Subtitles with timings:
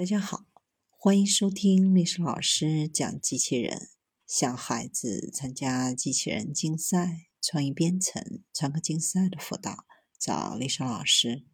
[0.00, 0.46] 大家好，
[0.88, 3.90] 欢迎收听历史老师讲机器人。
[4.26, 9.84] 小孩子参加机器人竞赛、创意编程、创客竞赛的辅导，
[10.18, 11.44] 找历史老师。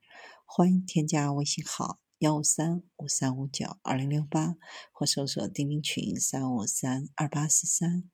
[0.45, 4.54] 欢迎添加微信号幺五三五三五九二零六八，
[4.92, 8.08] 或搜索钉钉群三五三二八四三。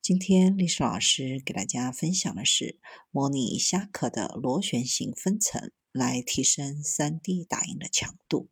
[0.00, 2.78] 今天历史老师给大家分享的是
[3.10, 8.50] 模拟虾壳的螺旋形分层，来提升 3D 打印的强度。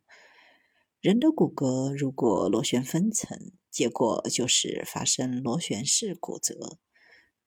[1.03, 6.79] 人的骨骼如果螺旋分层，结果就是发生螺旋式骨折。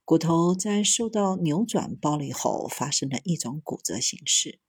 [0.05, 4.61] 骨头在受到扭转暴力后发生的一种骨折形式。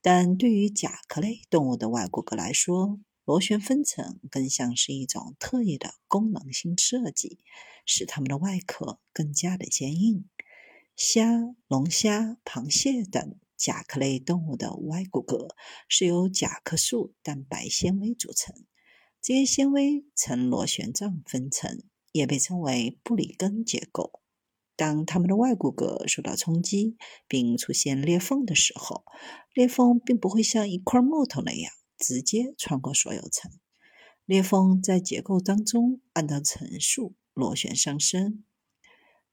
[0.00, 7.40] 但对于甲壳类动物的外骨骼来说，螺旋分层更像是一种特异的功能性设计，
[7.84, 10.24] 使它们的外壳更加的坚硬。
[10.96, 13.38] 虾、龙虾、螃蟹等。
[13.64, 15.48] 甲壳类动物的外骨骼
[15.88, 18.54] 是由甲壳素蛋白纤维组成，
[19.22, 24.20] 这些纤维呈螺旋状分层，也被称为布里根结构。
[24.76, 29.06] 当它们的外骨骼受到冲击并出现裂缝的时候，
[29.54, 33.50] 裂缝并不会像一块木头那样直接穿过所有层，
[34.26, 38.44] 裂缝在结构当中按照层数螺旋上升。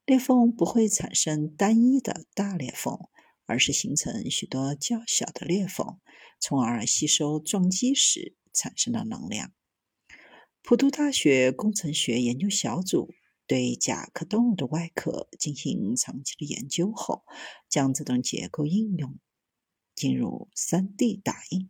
[0.06, 2.98] 裂缝不会产生单一的大裂缝。
[3.46, 5.98] 而是形成许多较小的裂缝，
[6.40, 9.52] 从而吸收撞击时产生的能量。
[10.62, 13.12] 普渡大学工程学研究小组
[13.46, 17.24] 对甲壳动物的外壳进行长期的研究后，
[17.68, 19.18] 将这种结构应用
[19.94, 21.68] 进入 3D 打印。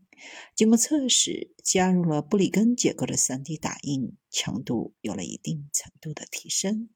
[0.54, 6.90] 经过测试，加入了布里根结构的 3D 打印强度有了一定程度的提升。